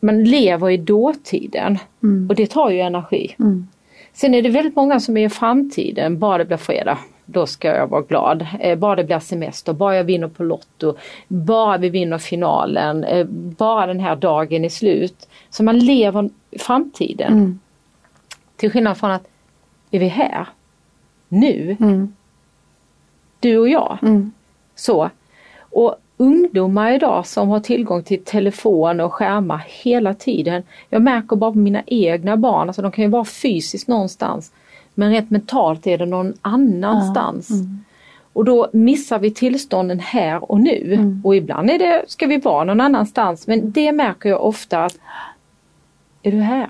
[0.00, 2.28] man lever i dåtiden Mm.
[2.28, 3.34] och det tar ju energi.
[3.38, 3.68] Mm.
[4.20, 7.68] Sen är det väldigt många som är i framtiden, bara det blir fredag, då ska
[7.68, 8.46] jag vara glad.
[8.60, 10.96] Eh, bara det blir semester, bara jag vinner på Lotto,
[11.28, 15.28] bara vi vinner finalen, eh, bara den här dagen är slut.
[15.50, 17.32] Så man lever framtiden.
[17.32, 17.58] Mm.
[18.56, 19.28] Till skillnad från att,
[19.90, 20.48] är vi här?
[21.28, 21.76] Nu?
[21.80, 22.14] Mm.
[23.40, 23.98] Du och jag?
[24.02, 24.32] Mm.
[24.74, 25.10] Så.
[25.58, 30.62] Och ungdomar idag som har tillgång till telefon och skärmar hela tiden.
[30.90, 34.52] Jag märker bara på mina egna barn, alltså de kan ju vara fysiskt någonstans.
[34.94, 37.48] Men rent mentalt är det någon annanstans.
[38.32, 40.98] Och då missar vi tillstånden här och nu.
[41.24, 44.98] Och ibland är det, ska vi vara någon annanstans men det märker jag ofta att
[46.22, 46.68] Är du här?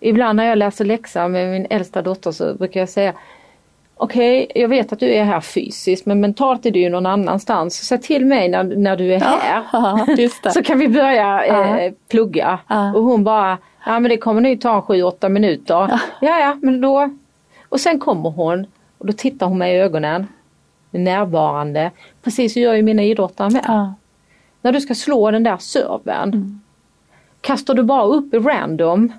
[0.00, 3.12] Ibland när jag läser läxa med min äldsta dotter så brukar jag säga
[3.96, 7.74] Okej, jag vet att du är här fysiskt men mentalt är du ju någon annanstans.
[7.74, 9.62] Säg till mig när, när du är här.
[9.72, 10.50] Ja, just det.
[10.50, 11.78] Så kan vi börja Ja.
[11.78, 12.58] eh, plugga.
[12.68, 12.94] Ja.
[12.94, 15.74] Och hon bara, ja men det kommer nu ta 7-8 minuter.
[16.20, 16.38] Ja.
[16.40, 17.10] ja men då.
[17.68, 18.66] Och sen kommer hon
[18.98, 20.26] och då tittar hon mig i ögonen.
[20.92, 21.90] Är närvarande.
[22.22, 23.64] Precis så gör ju mina idrottare med.
[23.68, 23.94] Ja.
[24.62, 26.60] När du ska slå den där serven.
[27.40, 29.12] Kastar du bara upp i random?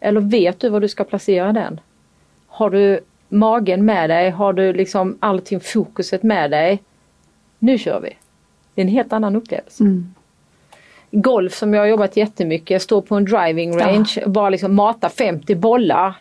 [0.00, 1.80] Eller vet du var du ska placera den?
[2.46, 4.30] Har du magen med dig?
[4.30, 6.82] Har du liksom allting fokuset med dig?
[7.58, 8.16] Nu kör vi!
[8.74, 9.84] Det är en helt annan upplevelse.
[9.84, 10.14] Mm.
[11.10, 15.08] Golf som jag har jobbat jättemycket, står på en driving range och bara liksom mata
[15.08, 16.14] 50 bollar.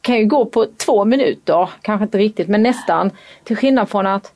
[0.00, 3.10] Kan ju gå på två minuter, kanske inte riktigt men nästan.
[3.44, 4.32] Till skillnad från att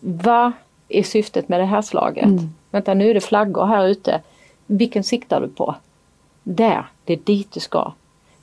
[0.00, 0.52] vad
[0.88, 2.24] är syftet med det här slaget?
[2.70, 4.20] Vänta nu är det flaggor här ute.
[4.66, 5.74] Vilken siktar du på?
[6.42, 7.92] Där, det är dit du ska.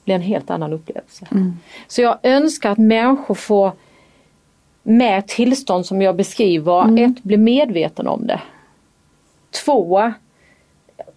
[0.07, 1.27] Blir en helt annan upplevelse.
[1.87, 3.71] Så jag önskar att människor får
[4.83, 8.41] med tillstånd som jag beskriver, ett, bli medveten om det.
[9.65, 10.13] Två,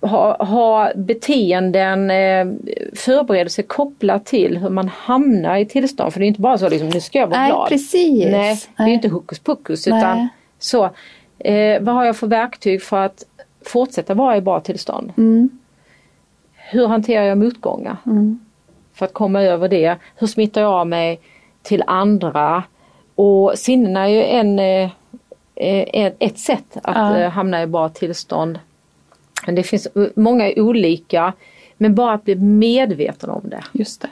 [0.00, 2.46] ha, ha beteenden, eh,
[2.94, 6.12] förberedelser kopplat till hur man hamnar i tillstånd.
[6.12, 7.68] För det är inte bara så liksom, nu ska jag vara Nej, glad.
[7.68, 8.24] precis.
[8.24, 8.94] Nej, det är Nej.
[8.94, 9.98] inte hokus pokus Nej.
[9.98, 10.90] utan så.
[11.38, 13.24] Eh, vad har jag för verktyg för att
[13.64, 15.12] fortsätta vara i bra tillstånd?
[15.16, 15.50] Mm.
[16.54, 17.96] Hur hanterar jag motgångar?
[18.06, 18.40] Mm.
[18.94, 19.96] För att komma över det.
[20.16, 21.20] Hur smittar jag av mig
[21.62, 22.62] till andra?
[23.14, 24.90] Och sinnena är ju en, eh,
[25.54, 27.16] eh, ett sätt att Ja.
[27.18, 28.58] eh, hamna i bra tillstånd.
[29.46, 31.32] Men det finns många olika.
[31.76, 33.64] Men bara att bli medveten om det.
[33.72, 34.08] Just det.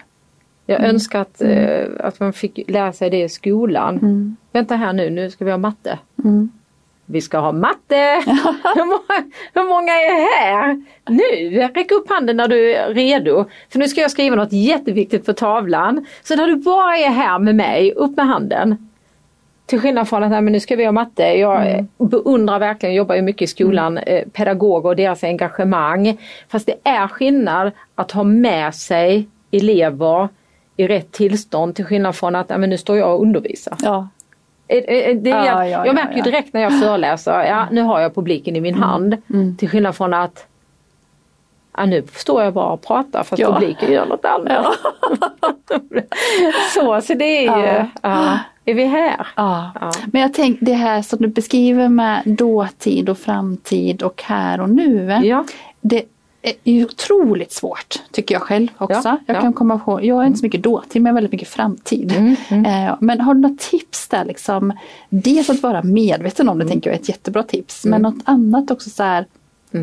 [0.66, 3.98] Jag önskar att, eh, att man fick lära sig det i skolan.
[3.98, 4.36] Mm.
[4.52, 5.98] Vänta här nu, nu ska vi ha matte.
[6.24, 6.50] Mm.
[7.10, 7.94] Vi ska ha matte!
[8.74, 10.82] hur, många, hur många är här?
[11.08, 11.58] Nu!
[11.74, 13.44] Räck upp handen när du är redo.
[13.70, 16.06] För nu ska jag skriva något jätteviktigt på tavlan.
[16.22, 18.88] Så när du bara är här med mig, upp med handen.
[19.66, 21.22] Till skillnad från att nej, men nu ska vi ha matte.
[21.22, 26.18] Jag eh, beundrar verkligen, jobbar ju mycket i skolan, eh, pedagoger och deras engagemang.
[26.48, 30.28] Fast det är skillnad att ha med sig elever
[30.76, 33.76] i rätt tillstånd till skillnad från att nej, men nu står jag och undervisar.
[33.82, 34.08] Ja.
[34.68, 36.30] Det är, Ja, ja, jag märker ju ja, ja.
[36.30, 39.16] direkt när jag föreläser, ja nu har jag publiken i min hand.
[39.30, 39.56] Mm.
[39.56, 40.46] Till skillnad från att
[41.76, 43.52] ja, nu står jag bara och pratar fast Ja.
[43.52, 44.66] publiken gör något annat.
[46.74, 47.86] så, så det är ju,
[48.64, 49.26] är vi här?
[49.34, 49.70] Ja.
[50.12, 54.70] Men jag tänker det här som du beskriver med dåtid och framtid och här och
[54.70, 55.20] nu.
[55.22, 55.44] Ja.
[55.80, 56.04] Det
[56.42, 59.00] är otroligt svårt tycker jag själv också.
[59.08, 59.40] Ja, jag ja.
[59.40, 62.12] kan komma på, jag är inte så mycket dåtid men väldigt mycket framtid.
[62.12, 64.72] Mm, Eh, Men har du några tips där liksom?
[65.08, 67.84] Dels att vara medveten om det tänker jag är ett jättebra tips.
[67.84, 69.26] Men något annat också så här.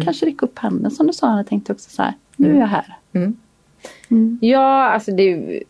[0.03, 1.37] Kanske räcka upp handen som du sa.
[1.37, 2.13] Jag tänkte också så här.
[2.35, 2.95] Nu är jag här.
[4.41, 5.61] Ja, alltså det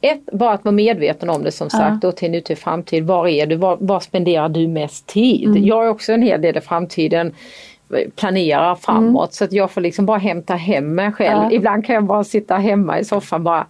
[0.00, 3.04] ett, bara att vara medveten om det som sagt då till nutid framtid.
[3.06, 3.56] Var är du?
[3.56, 5.48] Var, var spenderar du mest tid?
[5.66, 7.32] Jag är också en hel del i framtiden
[8.16, 11.42] planerar framåt så att jag får liksom bara hämta hem mig själv.
[11.42, 11.52] Ja.
[11.52, 13.66] Ibland kan jag bara sitta hemma i soffan bara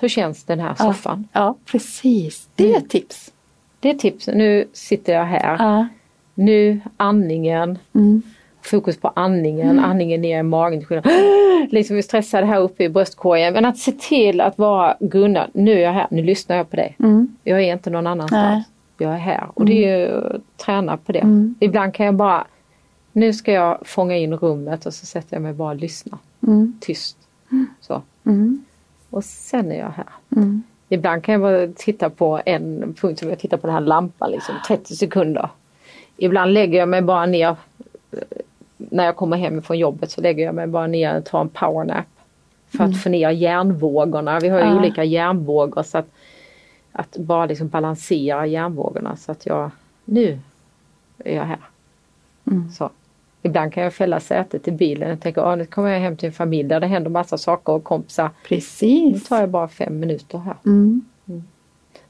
[0.00, 1.28] Hur känns den här soffan?
[1.32, 2.48] Ja, precis.
[2.54, 3.32] Det är ett tips.
[3.80, 4.26] Det är tips.
[4.26, 5.56] Nu sitter jag här.
[5.58, 5.88] Ja.
[6.34, 7.78] Nu andningen.
[7.94, 8.22] Mm.
[8.62, 10.84] Fokus på andningen, andningen ner i magen.
[11.70, 13.52] Liksom vi stressade här uppe i bröstkorgen.
[13.52, 16.76] Men att se till att vara Gunnar, nu är jag här, nu lyssnar jag på
[16.76, 16.96] dig.
[16.98, 17.36] Mm.
[17.44, 18.42] Jag är inte någon annanstans.
[18.42, 18.64] Nej.
[18.98, 19.48] Jag är här.
[19.54, 20.22] Och det är ju
[20.56, 21.18] träna på det.
[21.18, 21.54] Mm.
[21.60, 22.46] Ibland kan jag bara,
[23.12, 26.18] nu ska jag fånga in rummet och så sätter jag mig bara och lyssnar.
[26.46, 26.78] Mm.
[26.80, 27.16] Tyst.
[27.80, 28.02] Så.
[28.24, 28.64] Mm.
[29.10, 30.06] Och sen är jag här.
[30.36, 30.62] Mm.
[30.88, 34.30] Ibland kan jag bara titta på en punkt som jag tittar på den här lampan
[34.30, 35.48] liksom 30 sekunder.
[36.16, 37.56] Ibland lägger jag mig bara ner
[38.76, 41.48] när jag kommer hem från jobbet så lägger jag mig bara ner och tar en
[41.48, 42.06] powernap.
[42.76, 44.40] För att få ner hjärnvågorna.
[44.40, 44.78] Vi har ju Ja.
[44.78, 46.08] olika hjärnvågor så att,
[46.92, 49.70] att bara liksom balansera hjärnvågorna så att jag,
[50.04, 50.38] nu
[51.18, 51.58] är jag här.
[52.46, 52.70] Mm.
[52.70, 52.90] Så.
[53.42, 56.26] Ibland kan jag fälla sätet i bilen och tänka, "Ah, nu kommer jag hem till
[56.26, 58.24] en familj där det händer massa saker och kompisar.
[58.24, 59.28] Nu Precis.
[59.28, 60.54] tar jag bara fem minuter här.
[60.66, 61.02] Mm.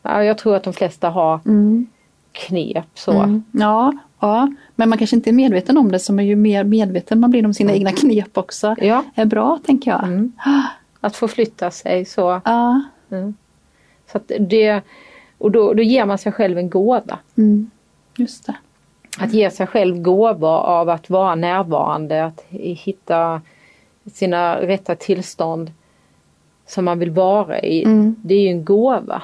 [0.03, 1.87] Ja, jag tror att de flesta har Mm.
[2.33, 3.13] knep så.
[3.13, 3.45] Mm.
[3.53, 7.21] Ja, ja, men man kanske inte är medveten om det så man ju mer medveten
[7.21, 8.75] man blir om sina egna knep också.
[8.79, 10.05] Ja, är bra tänker jag.
[10.05, 10.33] Mm.
[11.01, 12.41] att förflytta sig så.
[12.45, 12.83] Ja.
[13.11, 13.35] Mm.
[14.13, 14.81] så det,
[15.39, 17.19] och då, då ger man sig själv en gåva.
[17.39, 17.71] Mm.
[18.17, 18.55] Just det.
[19.19, 23.41] Att ge sig själv gåvor av att vara närvarande, att hitta
[24.13, 25.73] sina rätta tillstånd.
[26.67, 28.17] som man vill vara i, Mm.
[28.23, 29.23] det är ju en gåva.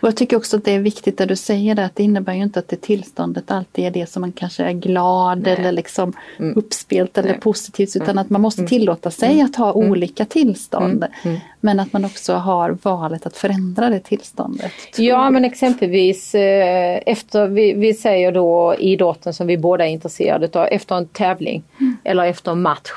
[0.00, 2.34] Och jag tycker också att det är viktigt det du säger där, att det innebär
[2.34, 6.12] ju inte att det tillståndet alltid är det som man kanske är glad eller liksom
[6.56, 7.30] uppspelt eller Mm.
[7.30, 7.34] Nej.
[7.34, 7.40] Mm.
[7.40, 11.04] positivt utan att man måste tillåta sig att ha olika tillstånd.
[11.22, 11.38] Mm.
[11.60, 14.72] Men att man också har valet att förändra det tillståndet.
[14.96, 20.60] Ja men exempelvis eh, efter, vi, vi säger då idrotten som vi båda är intresserade
[20.60, 21.62] av, efter en tävling
[22.04, 22.90] eller efter en match.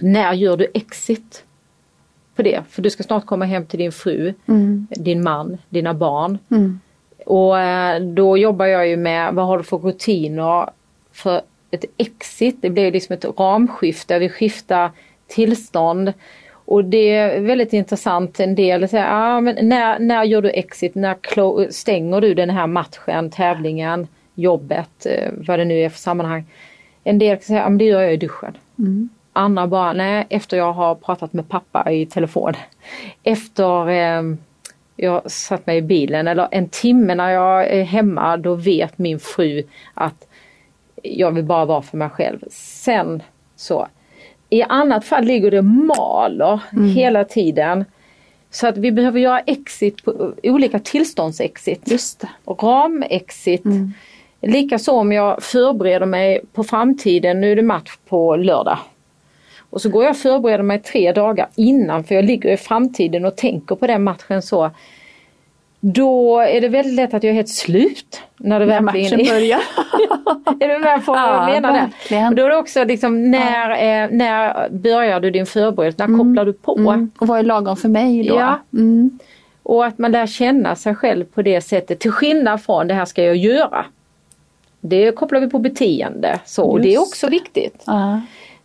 [0.00, 1.44] När gör du exit?
[2.36, 4.86] På det, för du ska snart komma hem till din fru, Mm.
[4.90, 6.38] din man, dina barn.
[6.50, 6.80] Mm.
[7.26, 10.70] Och eh, då jobbar jag ju med vad har du för rutiner
[11.12, 11.40] för
[11.70, 12.56] ett exit.
[12.60, 14.90] Det blir liksom ett ramskifte, vi skiftar
[15.26, 16.12] tillstånd.
[16.64, 20.94] Och det är väldigt intressant, en del säger, ah, men när, när gör du exit,
[20.94, 26.44] när stänger du den här matchen, tävlingen, jobbet, eh, vad det nu är för sammanhang.
[27.04, 28.56] En del säger, ah, men det gör jag i duschen.
[28.78, 29.08] Mm.
[29.32, 32.52] Andra bara, nej efter jag har pratat med pappa i telefon.
[33.22, 34.22] Efter eh,
[34.96, 39.18] jag satt mig i bilen eller en timme när jag är hemma då vet min
[39.18, 39.62] fru
[39.94, 40.28] att
[41.02, 42.38] jag vill bara vara för mig själv.
[42.50, 43.22] Sen
[43.56, 43.86] så.
[44.50, 46.60] I annat fall ligger det maler
[46.94, 47.84] hela tiden.
[48.50, 51.90] Så att vi behöver göra exit på olika tillståndsexit.
[51.90, 52.24] Just.
[52.46, 53.62] Ramexit.
[54.40, 58.78] Likaså om jag förbereder mig på framtiden, nu är det match på lördag.
[59.72, 63.24] Och så går jag och förbereder mig tre dagar innan för jag ligger i framtiden
[63.24, 64.70] och tänker på den matchen så.
[65.80, 68.22] Då är det väldigt lätt att jag är helt slut.
[68.36, 69.60] När det När verkligen matchen börjar.
[70.60, 71.72] är du med på vad Ja, jag menar?
[71.72, 72.34] verkligen.
[72.34, 76.06] Då är det också liksom när, eh, när börjar du din förberedelse?
[76.06, 76.78] När kopplar du på?
[76.78, 77.10] Mm.
[77.18, 78.34] Och vad är lagom för mig då?
[78.34, 78.58] Ja.
[78.72, 79.18] Mm.
[79.62, 83.04] Och att man lär känna sig själv på det sättet till skillnad från det här
[83.04, 83.84] ska jag göra.
[84.80, 87.82] Det kopplar vi på beteende så och det är Just också viktigt.
[87.86, 88.20] Ja.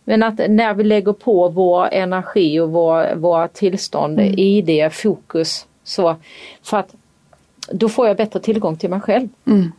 [0.08, 4.34] Men att när vi lägger på vår energi och vår, våra tillstånd Mm.
[4.38, 6.16] i det fokus så
[6.62, 6.94] för att
[7.72, 9.28] då får jag bättre tillgång till mig själv.
[9.46, 9.72] Mm.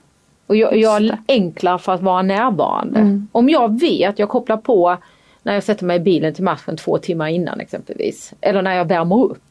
[0.47, 2.99] Och jag, jag är enklare för att vara närvarande.
[2.99, 3.27] Mm.
[3.31, 4.97] Om jag vet, jag kopplar på
[5.43, 8.33] när jag sätter mig i bilen till matchen två timmar innan exempelvis.
[8.41, 9.43] Eller när jag värmer upp.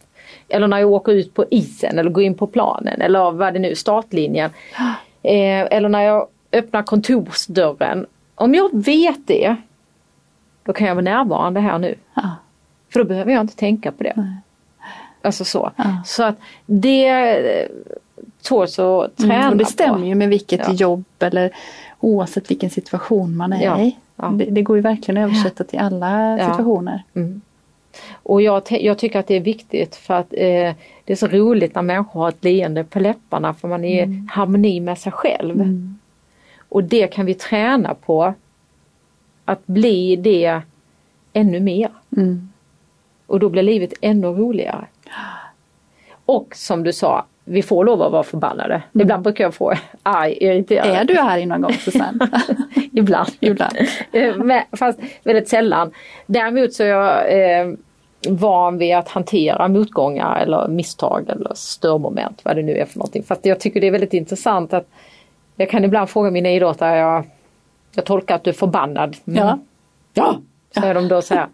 [0.48, 3.58] Eller när jag åker ut på isen eller går in på planen eller vad det
[3.58, 4.50] nu startlinjen.
[5.22, 8.06] Eh, eller när jag öppnar kontorsdörren.
[8.34, 9.56] Om jag vet det,
[10.68, 11.94] då kan jag vara närvarande här nu.
[12.14, 12.30] Ja.
[12.92, 14.12] För då behöver jag inte tänka på det.
[14.16, 14.36] Nej.
[15.22, 15.70] Alltså så.
[15.76, 15.84] Ja.
[16.04, 16.34] Så att
[16.66, 17.08] det
[17.60, 17.68] eh,
[18.42, 19.70] tåls att träna Mm, och det på.
[19.70, 20.72] stämmer ju med vilket Ja.
[20.72, 21.50] jobb eller
[22.00, 23.96] oavsett vilken situation man är i.
[24.32, 27.02] Det, det går ju verkligen att översätta till alla situationer.
[27.14, 27.40] Mm.
[28.12, 31.74] Och jag, jag tycker att det är viktigt för att eh, det är så roligt
[31.74, 35.54] när människor har ett leende på läpparna för man är i harmoni med sig själv.
[35.54, 35.98] Mm.
[36.68, 38.34] Och det kan vi träna på
[39.48, 40.60] att bli det
[41.32, 41.90] ännu mer.
[42.16, 42.48] Mm.
[43.26, 44.84] Och då blir livet ännu roligare.
[46.24, 48.82] Och som du sa, vi får lov att vara förbannade.
[48.92, 50.86] Ibland brukar jag få arg, irriterad.
[50.86, 51.00] Mm.
[51.00, 52.30] Är du arg någon gång Susanne?
[52.92, 53.28] Ibland.
[53.40, 53.76] Ibland.
[54.12, 55.90] Eh, men- Fast väldigt sällan.
[56.26, 57.74] Däremot så är jag eh,
[58.28, 63.22] van vid att hantera motgångar eller misstag eller störmoment, vad det nu är för någonting.
[63.22, 64.86] Fast jag tycker det är väldigt intressant att
[65.56, 67.24] jag kan ibland fråga mina idrottare, jag,
[67.98, 69.16] jag tolkar att du är förbannad.
[69.26, 69.38] Mm.
[69.38, 69.58] Ja.
[70.14, 70.40] Ja,
[70.80, 71.46] säger de då så här.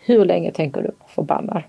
[0.00, 1.62] Hur länge tänker du vara förbannad?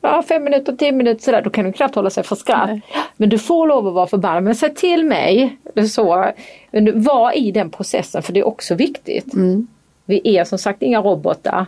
[0.00, 1.42] Ja, fem minuter, tio minuter sådär.
[1.42, 2.68] Då kan du knappt hålla sig för skratt.
[2.68, 2.82] Nej.
[3.16, 4.42] Men du får lov att vara förbannad.
[4.42, 5.56] Men säg till mig.
[5.90, 6.32] Så.
[6.70, 9.34] Men var i den processen för det är också viktigt.
[9.34, 9.66] Mm.
[10.04, 11.66] Vi är som sagt inga robotar.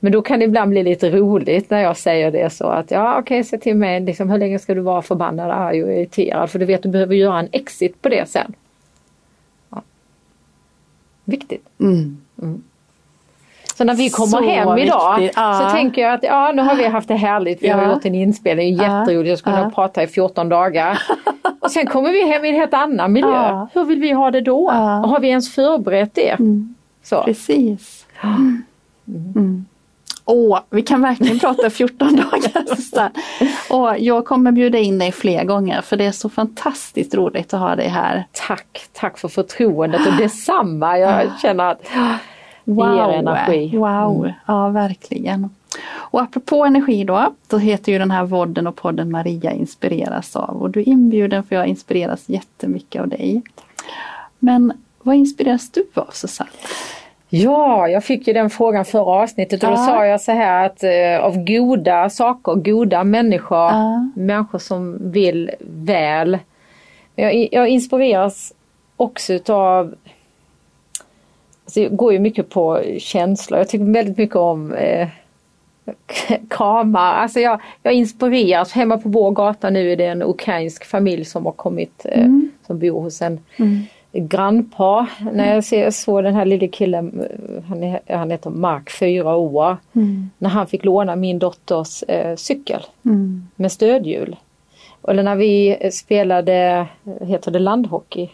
[0.00, 3.18] Men då kan det ibland bli lite roligt när jag säger det så att ja
[3.18, 6.58] okej, säg till mig liksom, hur länge ska du vara förbannad, arg och irriterad för
[6.58, 8.54] du vet du behöver göra en exit på det sen.
[11.32, 11.68] Viktigt.
[11.80, 12.18] Mm.
[13.74, 15.60] Så när vi kommer Så hem idag ja.
[15.62, 17.92] så tänker jag att ja nu har vi haft det härligt, vi har Ja.
[17.92, 19.62] gjort en inspelning, jätteroligt, jag skulle Ja.
[19.64, 21.02] ha pratat i 14 dagar.
[21.60, 23.28] och sen kommer vi hem i en helt annan miljö.
[23.30, 23.68] Ja.
[23.74, 24.70] Hur vill vi ha det då?
[24.70, 26.30] Har vi ens förberett det?
[26.30, 26.74] Mm.
[27.02, 27.22] Så.
[27.22, 28.06] Precis.
[29.04, 29.66] Mm.
[30.34, 33.10] Åh, vi kan verkligen prata 14 dagar Susanne.
[33.70, 37.60] Och jag kommer bjuda in dig fler gånger för det är så fantastiskt roligt att
[37.60, 38.26] ha dig här.
[38.32, 40.98] Tack, tack för förtroendet och detsamma.
[40.98, 41.82] Jag känner att
[42.64, 43.68] det ger energi.
[43.68, 43.80] Mm.
[43.80, 45.50] Wow, ja verkligen.
[45.94, 50.62] Och apropå energi då, då heter ju den här vodden och podden Maria inspireras av
[50.62, 53.42] och du är inbjuden för jag inspireras jättemycket av dig.
[54.38, 54.72] Men
[55.02, 56.50] vad inspireras du av Susanne?
[57.34, 60.82] Ja, jag fick ju den frågan förra avsnittet och då sa jag så här att
[60.84, 64.10] eh, av goda saker, goda människor, Ja.
[64.14, 66.38] människor som vill väl.
[67.16, 68.52] Jag, jag inspireras
[68.96, 69.94] också utav
[71.64, 73.58] Alltså jag går ju mycket på känslor.
[73.58, 75.08] Jag tycker väldigt mycket om eh,
[76.50, 77.12] kramar.
[77.14, 78.72] Alltså jag, jag inspireras.
[78.72, 82.50] Hemma på vår gata nu är det en ukrainsk familj som har kommit, eh, Mm.
[82.66, 83.40] som bor hos en
[84.12, 85.06] grannpar.
[85.32, 89.36] När jag ser, såg den här lille killen, eh, han, är, han heter Mark, fyra
[89.36, 89.76] år.
[89.92, 90.30] Mm.
[90.38, 93.48] När han fick låna min dotters eh, cykel Mm.
[93.56, 94.36] med stödhjul.
[95.08, 98.30] Eller när vi eh, spelade, eh, heter det landhockey?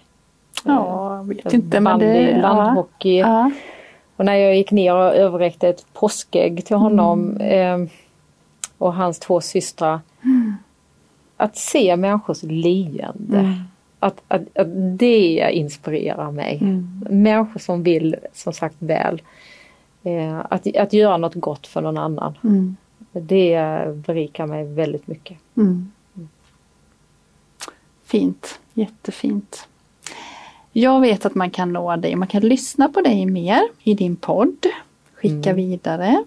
[0.65, 2.41] Ja, jag vet inte men det...
[2.41, 3.19] landhockey.
[3.19, 3.51] Ja.
[4.17, 7.79] Och när jag gick ner och överräckte ett påskägg till honom eh,
[8.79, 10.01] och hans två systrar.
[11.37, 13.55] Att se människors leende.
[14.01, 14.13] Mm.
[14.13, 16.59] Att, att, att det inspirerar mig.
[16.61, 17.05] Mm.
[17.11, 19.23] Människor som vill som sagt väl.
[20.03, 22.39] Eh, att, att göra något gott för någon annan.
[22.45, 22.77] Mm.
[23.13, 25.39] Det berikar mig väldigt mycket.
[25.57, 25.93] Mm.
[28.05, 29.69] Fint, jättefint.
[30.73, 34.17] Jag vet att man kan nå dig, man kan lyssna på dig mer i din
[34.17, 34.67] podd,
[35.15, 36.25] skicka vidare.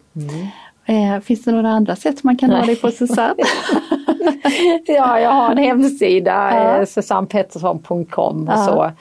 [0.86, 3.44] Eh, finns det några andra sätt man kan nå dig på Susanne?
[4.88, 6.78] Ja, jag har en hemsida, Ja.
[6.80, 6.86] ja.
[6.86, 8.58] susannepettersson.com och Ja.
[8.58, 8.92] så.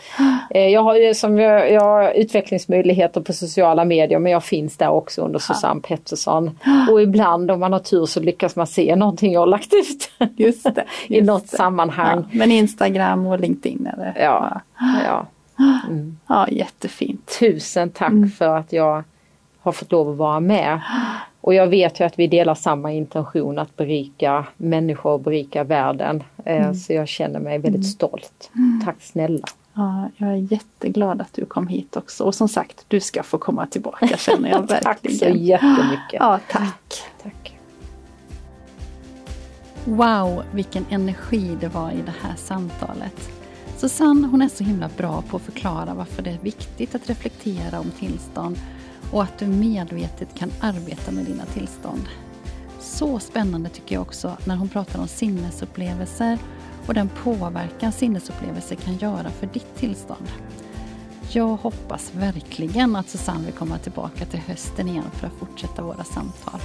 [0.50, 4.76] Eh, Jag har ju som jag, jag har utvecklingsmöjligheter på sociala medier men jag finns
[4.76, 6.58] där också under Susanne Pettersson.
[6.90, 10.10] Och ibland om man har tur så lyckas man se någonting jag har lagt ut
[10.36, 10.84] Just det.
[11.08, 11.56] i just något det.
[11.56, 12.18] sammanhang.
[12.30, 14.22] Ja, men Instagram och LinkedIn är det?
[14.24, 14.60] Ja.
[15.04, 15.26] Ja.
[16.28, 17.38] ja jättefint.
[17.40, 18.30] Tusen tack Mm.
[18.30, 19.04] för att jag
[19.62, 20.80] har fått lov att vara med.
[21.40, 26.22] Och jag vet ju att vi delar samma intention att berika människor och berika världen.
[26.44, 26.74] Eh, Mm.
[26.74, 28.50] Så jag känner mig väldigt stolt.
[28.84, 29.46] Tack snälla.
[29.74, 33.38] Ja, jag är jätteglad att du kom hit också och som sagt du ska få
[33.38, 35.44] komma tillbaka känner jag Tack så verkligen.
[35.44, 36.12] jättemycket.
[36.20, 37.02] Ja, tack.
[37.22, 37.58] Tack.
[39.84, 43.30] Wow, vilken energi det var i det här samtalet.
[43.76, 47.80] Susanne hon är så himla bra på att förklara varför det är viktigt att reflektera
[47.80, 48.56] om tillstånd
[49.10, 52.08] och att du medvetet kan arbeta med dina tillstånd.
[52.80, 56.38] Så spännande tycker jag också när hon pratar om sinnesupplevelser
[56.86, 60.30] och den påverkan sinnesupplevelser kan göra för ditt tillstånd.
[61.32, 66.04] Jag hoppas verkligen att Susanne vill komma tillbaka till hösten igen för att fortsätta våra
[66.04, 66.60] samtal.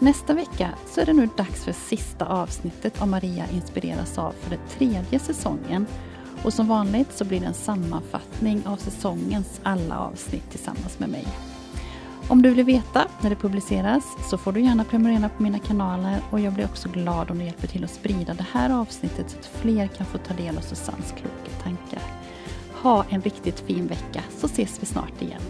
[0.00, 4.50] Nästa vecka så är det nu dags för sista avsnittet av Maria inspireras av för
[4.50, 5.86] den tredje säsongen.
[6.46, 11.26] Och som vanligt så blir det en sammanfattning av säsongens alla avsnitt tillsammans med mig.
[12.28, 16.20] Om du vill veta när det publiceras så får du gärna prenumerera på mina kanaler
[16.30, 19.38] och jag blir också glad om du hjälper till att sprida det här avsnittet så
[19.38, 22.02] att fler kan få ta del av Susannes kloka tankar.
[22.82, 25.42] Ha en riktigt fin vecka så ses vi snart igen.